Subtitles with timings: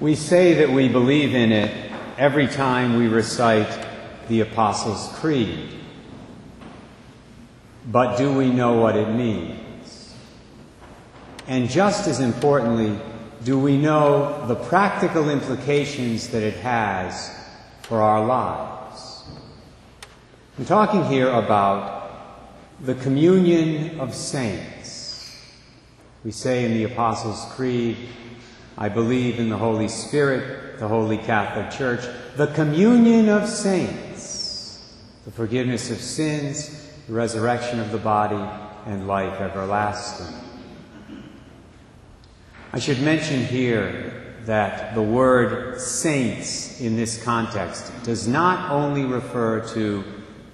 [0.00, 3.86] We say that we believe in it every time we recite
[4.28, 5.74] the Apostles' Creed.
[7.86, 10.14] But do we know what it means?
[11.46, 12.98] And just as importantly,
[13.44, 17.30] do we know the practical implications that it has
[17.82, 19.24] for our lives?
[20.58, 22.40] I'm talking here about
[22.80, 25.36] the communion of saints.
[26.24, 27.98] We say in the Apostles' Creed,
[28.80, 32.00] I believe in the Holy Spirit, the Holy Catholic Church,
[32.36, 34.82] the communion of saints,
[35.26, 38.42] the forgiveness of sins, the resurrection of the body,
[38.86, 40.34] and life everlasting.
[42.72, 49.60] I should mention here that the word saints in this context does not only refer
[49.74, 50.02] to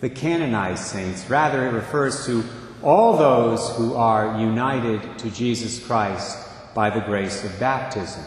[0.00, 2.42] the canonized saints, rather, it refers to
[2.82, 6.38] all those who are united to Jesus Christ
[6.74, 8.24] by the grace of baptism.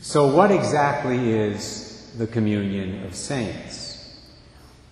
[0.00, 3.86] So, what exactly is the communion of saints?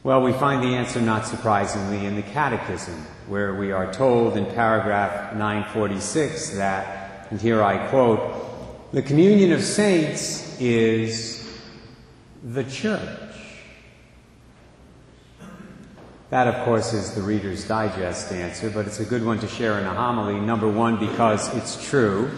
[0.03, 4.45] Well, we find the answer, not surprisingly, in the Catechism, where we are told in
[4.45, 11.59] paragraph 946 that, and here I quote, the communion of saints is
[12.43, 13.24] the church.
[16.35, 19.79] That, of course, is the Reader's Digest answer, but it's a good one to share
[19.79, 20.41] in a homily.
[20.41, 22.29] Number one, because it's true,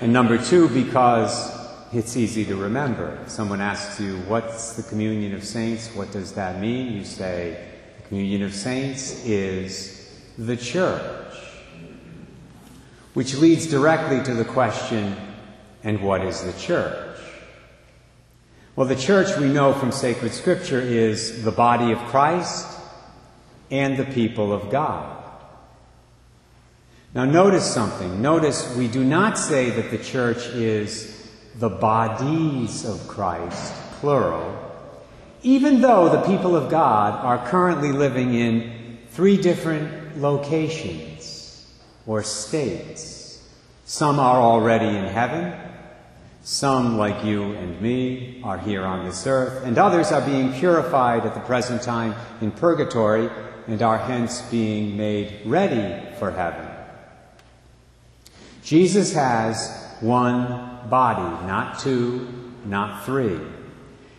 [0.00, 1.56] and number two, because
[1.92, 3.16] it's easy to remember.
[3.28, 5.94] Someone asks you, What's the communion of saints?
[5.94, 6.92] What does that mean?
[6.92, 11.32] You say, The communion of saints is the church.
[13.14, 15.14] Which leads directly to the question,
[15.84, 17.20] And what is the church?
[18.74, 22.72] Well, the church we know from sacred scripture is the body of Christ
[23.70, 25.16] and the people of God.
[27.14, 28.20] Now, notice something.
[28.20, 34.54] Notice we do not say that the church is the bodies of Christ, plural,
[35.42, 41.66] even though the people of God are currently living in three different locations
[42.06, 43.42] or states.
[43.86, 45.58] Some are already in heaven,
[46.42, 51.24] some, like you and me, are here on this earth, and others are being purified
[51.24, 53.30] at the present time in purgatory
[53.66, 56.66] and are hence being made ready for heaven.
[58.62, 62.28] Jesus has one body, not two,
[62.64, 63.40] not three.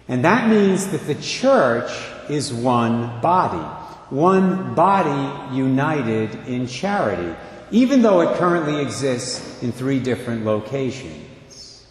[0.07, 1.91] And that means that the church
[2.29, 3.63] is one body,
[4.09, 7.35] one body united in charity,
[7.71, 11.85] even though it currently exists in three different locations.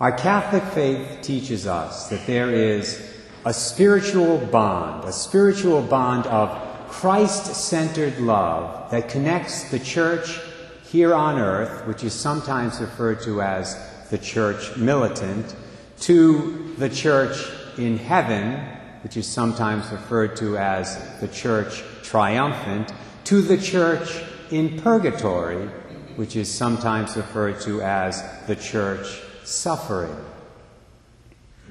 [0.00, 3.09] Our Catholic faith teaches us that there is
[3.44, 6.50] a spiritual bond, a spiritual bond of
[6.88, 10.40] Christ centered love that connects the church
[10.84, 13.78] here on earth, which is sometimes referred to as
[14.10, 15.54] the church militant,
[16.00, 18.60] to the church in heaven,
[19.02, 22.92] which is sometimes referred to as the church triumphant,
[23.24, 25.66] to the church in purgatory,
[26.16, 30.14] which is sometimes referred to as the church suffering.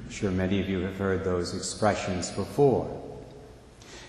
[0.10, 2.90] I'm sure many of you have heard those expressions before.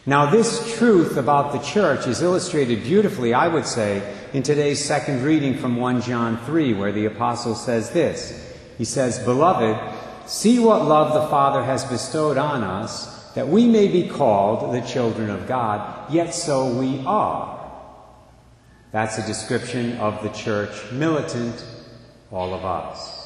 [0.07, 5.23] Now, this truth about the church is illustrated beautifully, I would say, in today's second
[5.23, 8.57] reading from 1 John 3, where the apostle says this.
[8.79, 9.79] He says, Beloved,
[10.27, 14.81] see what love the Father has bestowed on us, that we may be called the
[14.81, 17.61] children of God, yet so we are.
[18.91, 21.63] That's a description of the church militant,
[22.31, 23.20] all of us.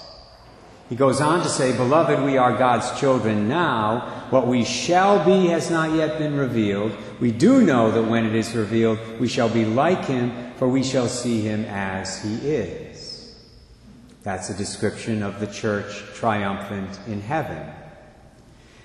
[0.94, 4.26] He goes on to say, Beloved, we are God's children now.
[4.30, 6.96] What we shall be has not yet been revealed.
[7.18, 10.84] We do know that when it is revealed, we shall be like him, for we
[10.84, 13.34] shall see him as he is.
[14.22, 17.68] That's a description of the church triumphant in heaven.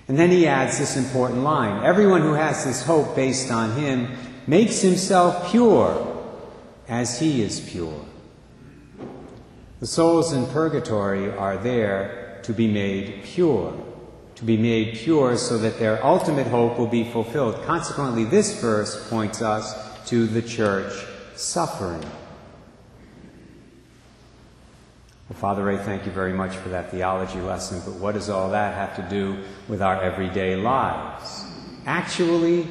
[0.08, 4.08] And then he adds this important line Everyone who has this hope based on him
[4.48, 6.26] makes himself pure
[6.88, 8.04] as he is pure.
[9.80, 13.74] The souls in purgatory are there to be made pure,
[14.34, 17.62] to be made pure so that their ultimate hope will be fulfilled.
[17.64, 19.74] Consequently, this verse points us
[20.08, 20.92] to the church
[21.34, 22.02] suffering.
[25.30, 28.50] Well, Father Ray, thank you very much for that theology lesson, but what does all
[28.50, 31.46] that have to do with our everyday lives?
[31.86, 32.68] Actually,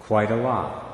[0.00, 0.87] quite a lot.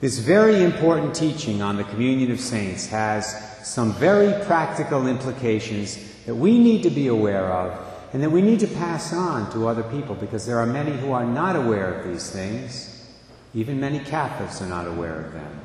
[0.00, 3.34] This very important teaching on the communion of saints has
[3.64, 7.76] some very practical implications that we need to be aware of
[8.12, 11.10] and that we need to pass on to other people because there are many who
[11.10, 13.12] are not aware of these things.
[13.54, 15.60] Even many Catholics are not aware of them.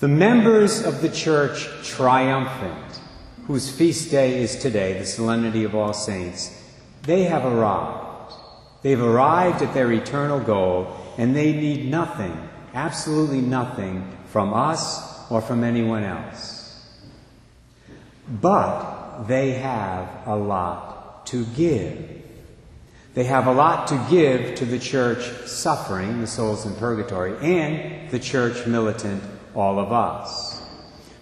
[0.00, 3.00] The members of the church triumphant
[3.46, 6.62] whose feast day is today, the Solemnity of All Saints,
[7.02, 8.34] they have arrived.
[8.82, 12.36] They've arrived at their eternal goal, and they need nothing,
[12.74, 16.82] absolutely nothing, from us or from anyone else.
[18.28, 22.22] But they have a lot to give.
[23.14, 28.10] They have a lot to give to the church suffering, the souls in purgatory, and
[28.10, 29.22] the church militant,
[29.54, 30.60] all of us.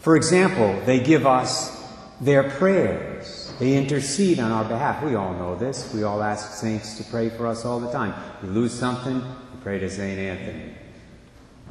[0.01, 1.85] For example, they give us
[2.19, 3.53] their prayers.
[3.59, 5.03] They intercede on our behalf.
[5.05, 5.93] We all know this.
[5.93, 8.15] We all ask saints to pray for us all the time.
[8.43, 10.19] We lose something, we pray to St.
[10.19, 10.82] Anthony.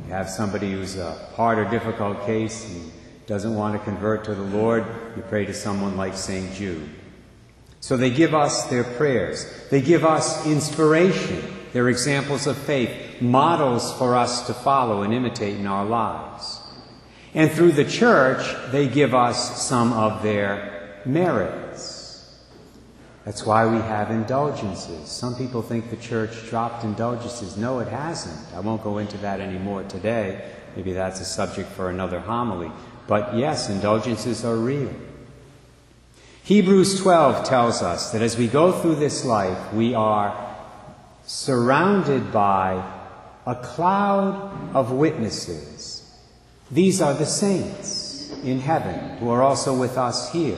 [0.05, 2.91] You have somebody who's a hard or difficult case and
[3.27, 4.85] doesn't want to convert to the Lord,
[5.15, 6.53] you pray to someone like St.
[6.53, 6.89] Jude.
[7.79, 9.69] So they give us their prayers.
[9.69, 11.41] They give us inspiration.
[11.73, 16.59] They're examples of faith, models for us to follow and imitate in our lives.
[17.33, 21.60] And through the church, they give us some of their merits.
[23.25, 25.09] That's why we have indulgences.
[25.09, 27.55] Some people think the church dropped indulgences.
[27.55, 28.53] No, it hasn't.
[28.55, 30.43] I won't go into that anymore today.
[30.75, 32.71] Maybe that's a subject for another homily.
[33.07, 34.93] But yes, indulgences are real.
[36.43, 40.55] Hebrews 12 tells us that as we go through this life, we are
[41.23, 42.83] surrounded by
[43.45, 45.91] a cloud of witnesses
[46.71, 50.57] these are the saints in heaven who are also with us here.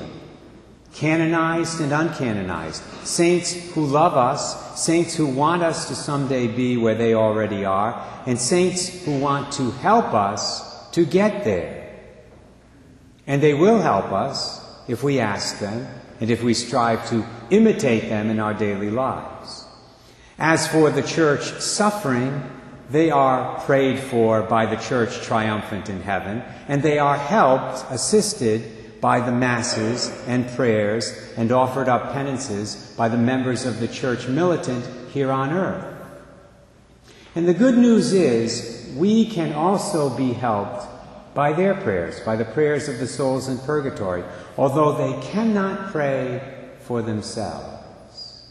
[0.93, 2.81] Canonized and uncanonized.
[3.03, 8.01] Saints who love us, saints who want us to someday be where they already are,
[8.25, 11.89] and saints who want to help us to get there.
[13.25, 15.87] And they will help us if we ask them
[16.19, 19.65] and if we strive to imitate them in our daily lives.
[20.37, 22.43] As for the church suffering,
[22.89, 28.61] they are prayed for by the church triumphant in heaven, and they are helped, assisted
[29.03, 34.29] by the masses and prayers and offered up penances by the members of the church
[34.29, 35.93] militant here on earth.
[37.35, 40.87] And the good news is we can also be helped
[41.33, 44.23] by their prayers, by the prayers of the souls in purgatory,
[44.57, 46.41] although they cannot pray
[46.79, 48.47] for themselves.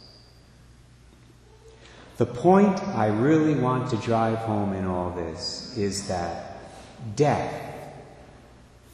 [2.18, 6.58] The point I really want to drive home in all this is that
[7.16, 7.54] death,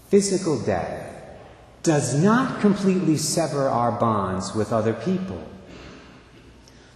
[0.09, 1.17] physical death,
[1.89, 5.43] does not completely sever our bonds with other people.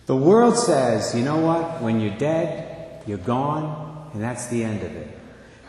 [0.05, 4.83] The world says, you know what, when you're dead, you're gone, and that's the end
[4.83, 5.09] of it.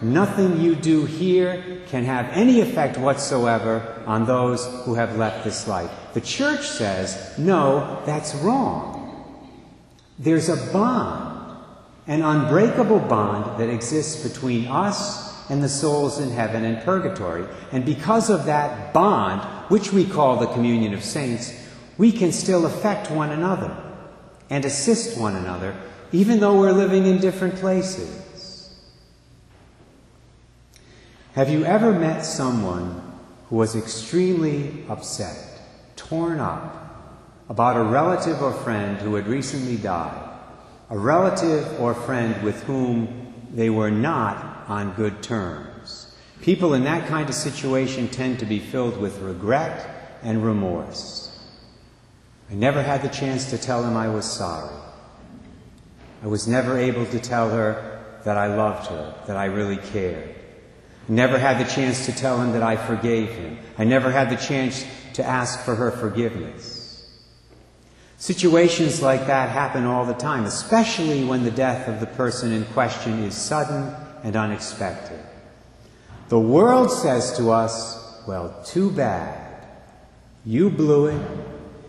[0.01, 5.69] Nothing you do here can have any effect whatsoever on those who have left this
[5.69, 5.89] life.
[6.13, 9.39] The church says, no, that's wrong.
[10.19, 11.55] There's a bond,
[12.07, 17.45] an unbreakable bond that exists between us and the souls in heaven and purgatory.
[17.71, 21.53] And because of that bond, which we call the communion of saints,
[21.97, 23.75] we can still affect one another
[24.49, 25.75] and assist one another,
[26.11, 28.19] even though we're living in different places.
[31.33, 33.01] Have you ever met someone
[33.49, 35.61] who was extremely upset,
[35.95, 36.79] torn up,
[37.49, 40.29] about a relative or friend who had recently died,
[40.89, 46.13] a relative or friend with whom they were not on good terms.
[46.41, 51.39] People in that kind of situation tend to be filled with regret and remorse.
[52.51, 54.75] I never had the chance to tell him I was sorry.
[56.21, 60.35] I was never able to tell her that I loved her, that I really cared.
[61.09, 63.57] I never had the chance to tell him that I forgave him.
[63.77, 67.09] I never had the chance to ask for her forgiveness.
[68.17, 72.63] Situations like that happen all the time, especially when the death of the person in
[72.65, 73.93] question is sudden
[74.23, 75.19] and unexpected.
[76.29, 79.67] The world says to us, well, too bad.
[80.45, 81.21] You blew it.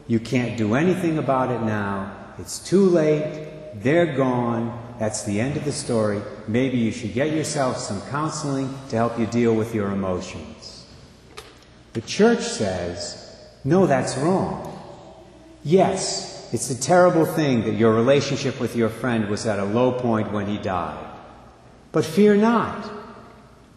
[0.06, 2.14] You can't do anything about it now.
[2.38, 3.72] It's too late.
[3.74, 4.80] They're gone.
[4.98, 6.20] That's the end of the story.
[6.46, 10.86] Maybe you should get yourself some counseling to help you deal with your emotions.
[11.94, 14.70] The church says, no, that's wrong.
[15.62, 19.92] Yes, it's a terrible thing that your relationship with your friend was at a low
[19.92, 21.13] point when he died.
[21.94, 22.90] But fear not.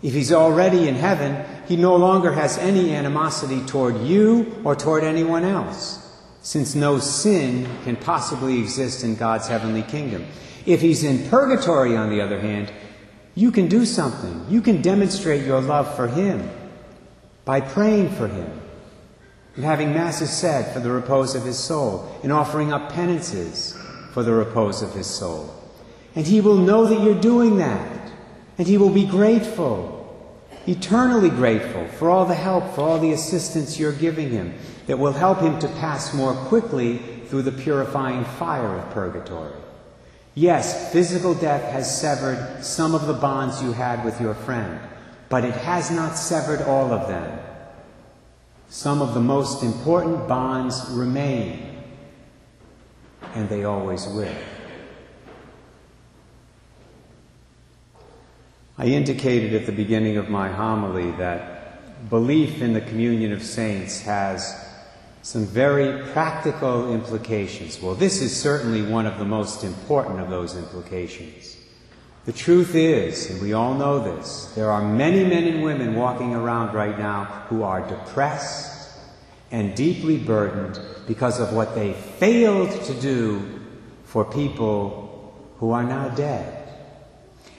[0.02, 5.06] If he's already in heaven, he no longer has any animosity toward you or toward
[5.06, 10.26] anyone else, since no sin can possibly exist in God's heavenly kingdom.
[10.66, 12.74] If he's in purgatory, on the other hand,
[13.36, 14.46] you can do something.
[14.50, 16.50] You can demonstrate your love for him
[17.46, 18.52] by praying for him
[19.58, 23.76] and having masses said for the repose of his soul, and offering up penances
[24.12, 25.52] for the repose of his soul.
[26.16, 27.97] And he will know that you're doing that,
[28.58, 29.94] and he will be grateful.
[30.68, 34.54] eternally grateful for all the help, for all the assistance you're giving him
[34.86, 36.98] that will help him to pass more quickly
[37.28, 39.54] through the purifying fire of purgatory.
[40.36, 44.80] Yes, physical death has severed some of the bonds you had with your friend,
[45.30, 47.40] but it has not severed all of them.
[48.70, 51.82] Some of the most important bonds remain,
[53.34, 54.36] and they always will.
[58.80, 64.02] I indicated at the beginning of my homily that belief in the communion of saints
[64.02, 64.56] has
[65.24, 67.82] some very practical implications.
[67.82, 71.58] Well, this is certainly one of the most important of those implications.
[72.26, 76.36] The truth is, and we all know this, there are many men and women walking
[76.36, 78.96] around right now who are depressed
[79.50, 83.60] and deeply burdened because of what they failed to do
[84.04, 86.57] for people who are now dead.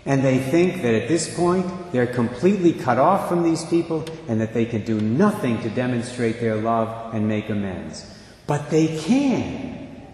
[0.08, 4.40] And they think that at this point they're completely cut off from these people and
[4.40, 8.10] that they can do nothing to demonstrate their love and make amends.
[8.46, 10.06] But they can.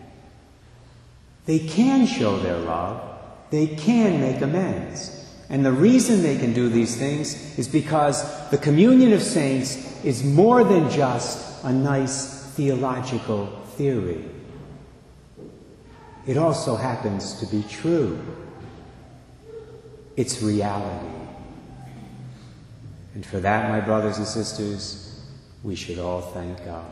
[1.46, 3.20] They can show their love.
[3.50, 5.30] They can make amends.
[5.48, 10.24] And the reason they can do these things is because the communion of saints is
[10.24, 13.46] more than just a nice theological
[13.76, 14.24] theory.
[16.26, 18.18] It also happens to be true.
[20.16, 21.08] It's reality.
[23.14, 25.22] And for that, my brothers and sisters,
[25.62, 26.90] we should all thank God.